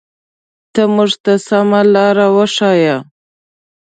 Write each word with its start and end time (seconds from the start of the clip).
ته 0.73 0.81
مونږ 0.93 1.11
ته 1.23 1.33
سمه 1.47 1.81
لاره 1.93 2.27
وښایه. 2.35 2.97